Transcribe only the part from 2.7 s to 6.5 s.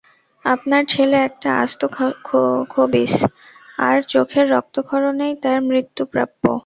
খবিশ আর চোখের রক্তক্ষরণেই তার মৃত্য প্রাপ্য।